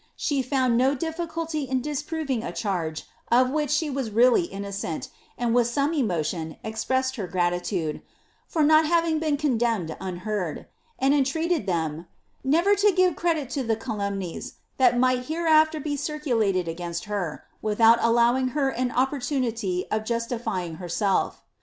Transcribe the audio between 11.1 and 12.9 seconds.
entreated Uiero, ^ never